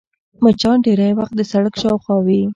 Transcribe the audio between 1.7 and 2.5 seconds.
شاوخوا وي